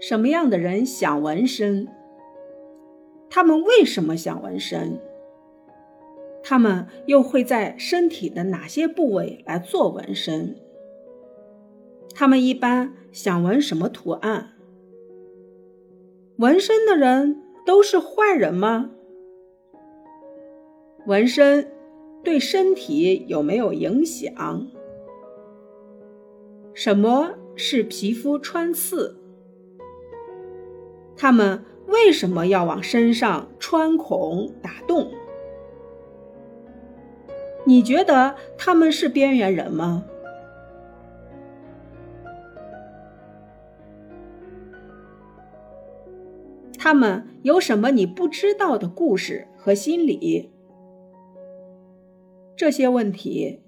[0.00, 1.86] 什么样的人想纹身？
[3.28, 4.98] 他们为什么想纹身？
[6.42, 10.56] 他们又会在身体的哪些部位来做纹身？
[12.14, 14.52] 他们一般想纹什么图案？
[16.38, 18.90] 纹身的人都是坏人吗？
[21.06, 21.70] 纹身
[22.24, 24.66] 对身体有没有影响？
[26.72, 29.19] 什么是皮肤穿刺？
[31.20, 35.12] 他们为什么要往身上穿孔打洞？
[37.66, 40.06] 你觉得他们是边缘人吗？
[46.78, 50.50] 他们有什么你不知道的故事和心理？
[52.56, 53.60] 这些问题，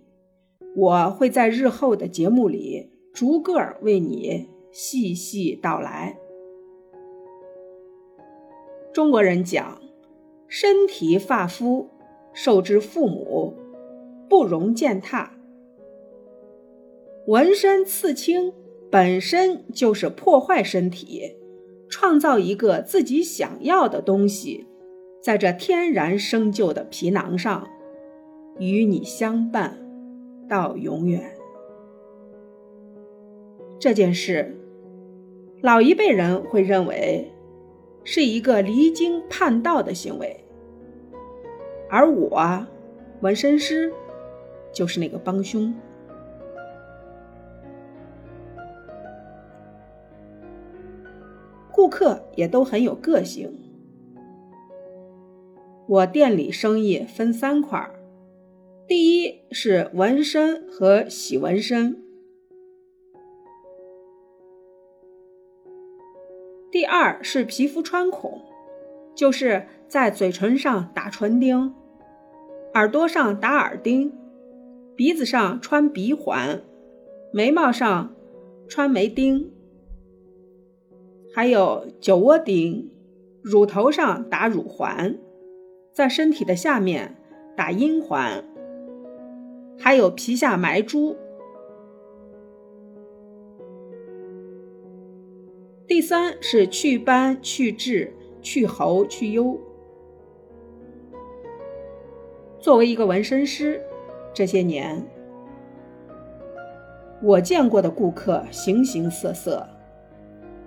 [0.74, 6.21] 我会在日后的节目里逐个为你细细道来。
[8.92, 9.80] 中国人讲，
[10.48, 11.88] 身体发肤
[12.34, 13.54] 受之父母，
[14.28, 15.32] 不容践踏。
[17.26, 18.52] 纹身刺青
[18.90, 21.36] 本身就是破坏身体，
[21.88, 24.66] 创造一个自己想要的东西，
[25.22, 27.66] 在这天然生就的皮囊上。
[28.58, 29.78] 与你相伴
[30.46, 31.34] 到永远。
[33.78, 34.54] 这件事，
[35.62, 37.31] 老一辈人会认为
[38.04, 40.44] 是一个离经叛道的行为，
[41.88, 42.66] 而我，
[43.20, 43.92] 纹身师，
[44.72, 45.72] 就是那个帮凶。
[51.70, 53.52] 顾客也都很有个性。
[55.88, 57.94] 我店里生意分三块儿。
[58.86, 62.02] 第一是纹身和洗纹身，
[66.72, 68.40] 第二是皮肤穿孔，
[69.14, 71.74] 就是在嘴唇上打唇钉，
[72.72, 74.10] 耳朵上打耳钉，
[74.96, 76.62] 鼻子上穿鼻环，
[77.30, 78.14] 眉毛上
[78.66, 79.52] 穿眉钉，
[81.34, 82.90] 还有酒窝钉，
[83.42, 85.18] 乳头上打乳环，
[85.92, 87.14] 在身体的下面
[87.54, 88.42] 打阴环。
[89.78, 91.18] 还有皮下埋珠。
[95.92, 98.10] 第三是祛斑、去痣、
[98.40, 99.60] 去猴、去疣。
[102.58, 103.78] 作为一个纹身师，
[104.32, 105.06] 这些年
[107.22, 109.68] 我见过的顾客形形色色，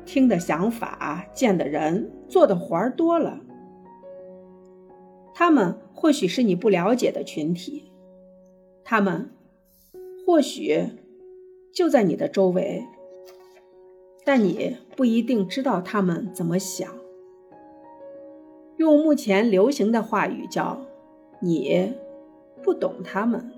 [0.05, 3.41] 听的想法、见的人、做的活儿多了。
[5.33, 7.91] 他们或许是你不了解的群体。
[8.83, 9.31] 他们
[10.23, 10.85] 或许
[11.73, 12.85] 就在你的周围，
[14.25, 16.89] 但你不一定知道他们怎么想。
[18.77, 20.81] 用目前流行的话语叫
[21.39, 21.93] “你
[22.63, 23.51] 不懂他们”。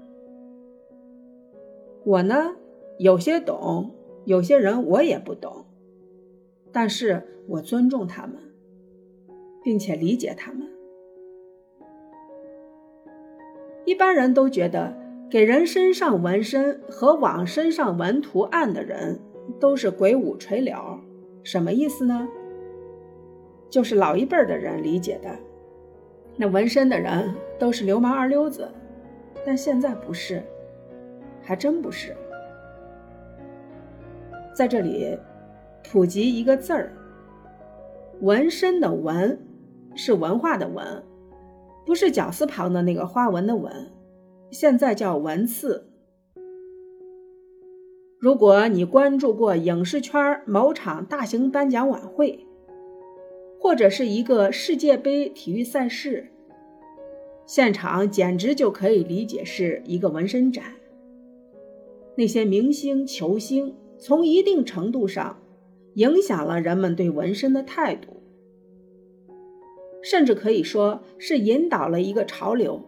[2.06, 2.56] 我呢，
[3.00, 3.92] 有些懂，
[4.26, 5.66] 有些人我也不懂，
[6.72, 8.36] 但是我尊重他们，
[9.64, 10.68] 并且理解他们。
[13.86, 15.08] 一般人都觉得。
[15.30, 19.20] 给人身上纹身和往身上纹图案的人
[19.60, 21.00] 都是鬼舞垂柳，
[21.44, 22.28] 什么意思呢？
[23.70, 25.30] 就是老一辈的人理解的，
[26.36, 28.70] 那纹身的人都是流氓二流子，
[29.46, 30.42] 但现在不是，
[31.42, 32.16] 还真不是。
[34.54, 35.18] 在这里
[35.92, 36.94] 普及一个字儿，
[38.22, 39.40] 纹身的纹
[39.96, 41.04] 是文化的文，
[41.86, 43.72] 不是绞丝旁的那个花纹的纹。
[44.52, 45.86] 现在叫纹刺。
[48.20, 52.48] 如果你关注过影视圈某场大型颁奖晚会，
[53.60, 56.32] 或者是一个世界杯体育赛事，
[57.46, 60.66] 现场简直就可以理解是一个纹身展。
[62.16, 65.38] 那些明星球星从一定程度上
[65.94, 68.24] 影响了人们对纹身的态度，
[70.02, 72.82] 甚至可以说是引导了一个潮流。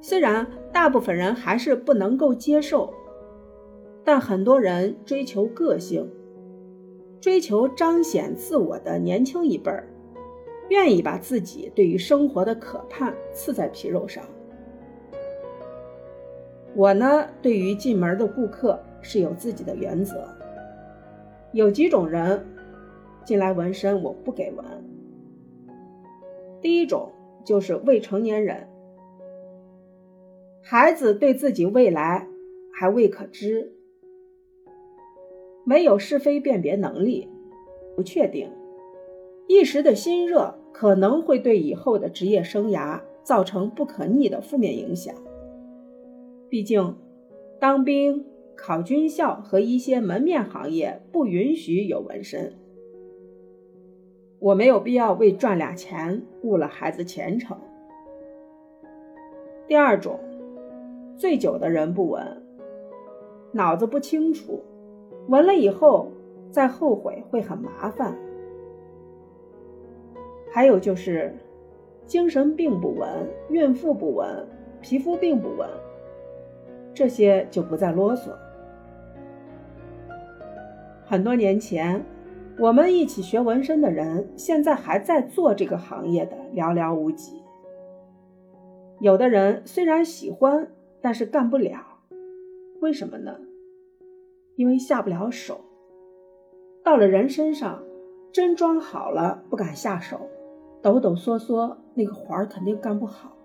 [0.00, 2.92] 虽然大部分人还是不能够接受，
[4.04, 6.08] 但很多人追求个性、
[7.20, 9.88] 追求彰显自我的年轻一辈儿，
[10.68, 14.22] 愿意把自己对于生活的渴盼刺在皮肉上。
[16.74, 20.28] 我呢，对于进门的顾客是有自己的原则，
[21.52, 22.44] 有几种人
[23.24, 24.64] 进来纹身我不给纹。
[26.60, 27.12] 第一种
[27.44, 28.68] 就是未成年人。
[30.62, 32.26] 孩子对自己未来
[32.72, 33.73] 还未可知，
[35.64, 37.28] 没有是非辨别能力，
[37.96, 38.50] 不确定，
[39.48, 45.14] 一时的心热可能会对以后的职业生涯造成不可逆的负面影响。
[46.50, 46.94] 毕竟，
[47.58, 48.24] 当兵、
[48.54, 52.52] 考军校和一些门面行业不允许有纹身。
[54.38, 57.56] 我没有必要为赚俩钱误了孩子前程。
[59.66, 60.20] 第二种，
[61.16, 62.22] 醉酒的人不闻，
[63.52, 64.62] 脑子不清楚，
[65.28, 66.10] 闻了以后
[66.50, 68.16] 再后悔会很麻烦。
[70.52, 71.34] 还有就是，
[72.06, 73.08] 精神病不闻，
[73.48, 74.46] 孕妇不闻，
[74.80, 75.68] 皮肤病不闻，
[76.92, 78.30] 这些就不再啰嗦。
[81.04, 82.04] 很多年前。
[82.56, 87.42] 我们一起学纹身的人，现在还在做这个行业的寥寥无几。
[89.00, 90.68] 有的人虽然喜欢，
[91.00, 91.80] 但是干不了，
[92.78, 93.36] 为什么呢？
[94.56, 95.60] 因为下不了手。
[96.82, 97.82] 到了人身上，
[98.32, 100.20] 针装好了不敢下手，
[100.82, 103.36] 抖抖嗦嗦，那个活儿肯定干不好。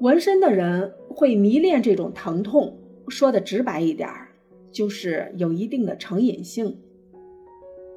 [0.00, 2.78] 纹身的人会迷恋这种疼痛，
[3.08, 4.28] 说的直白一点儿。
[4.70, 6.76] 就是有一定的成瘾性，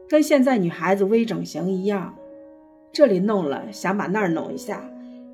[0.07, 2.15] 跟现在女孩子微整形一样，
[2.91, 4.87] 这里弄了想把那儿弄一下，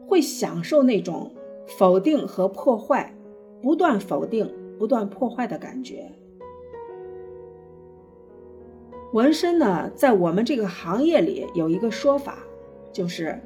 [0.08, 1.34] 会享受那种
[1.78, 3.14] 否定和破坏，
[3.64, 6.12] 不断否定、不断破坏的感觉。
[9.14, 12.40] 纹身呢，在我们这个行业里有一个说法，
[12.92, 13.40] 就是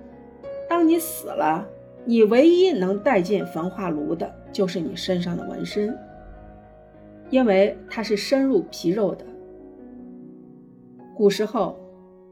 [0.68, 1.68] 当你死了，
[2.04, 5.96] 你唯一能带进焚化炉的就是你身上的纹身。
[7.30, 9.24] 因为它是深入皮肉的。
[11.16, 11.78] 古时候，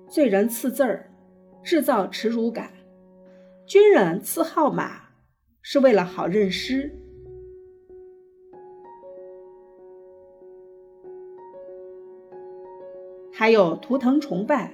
[0.07, 1.11] 罪人刺字儿，
[1.61, 2.67] 制造耻辱感；
[3.67, 5.09] 军人刺号码，
[5.61, 6.97] 是为了好认尸。
[13.37, 14.71] 还有图腾崇拜，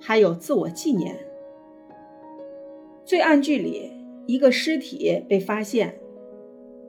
[0.00, 1.16] 还有自我纪念。
[3.04, 3.92] 罪案剧里，
[4.26, 5.96] 一个尸体被发现。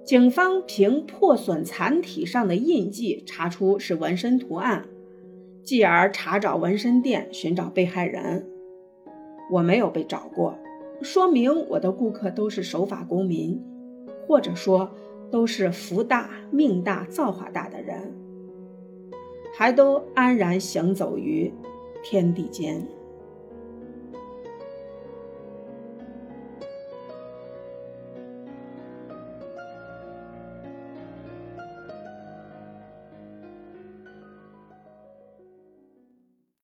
[0.03, 4.87] 警方凭破损残体上的印记查出是纹身图案，
[5.61, 8.49] 继而查找纹身店寻找被害人。
[9.51, 10.57] 我没有被找过，
[11.03, 13.63] 说明我的顾客都是守法公民，
[14.25, 14.89] 或者说
[15.29, 18.15] 都是福大命大造化大的人，
[19.57, 21.51] 还都安然行走于
[22.03, 22.79] 天地间。